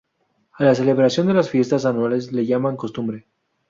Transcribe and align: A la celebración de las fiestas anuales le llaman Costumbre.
A 0.57 0.63
la 0.63 0.73
celebración 0.73 1.27
de 1.27 1.35
las 1.35 1.51
fiestas 1.51 1.85
anuales 1.85 2.31
le 2.33 2.47
llaman 2.47 2.75
Costumbre. 2.75 3.27